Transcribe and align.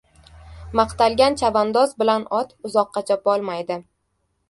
•Maqtalgan 0.79 1.37
chavandoz 1.43 1.95
bilan 2.01 2.27
ot 2.41 2.59
uzoqqa 2.71 3.07
chopolmaydi. 3.13 3.83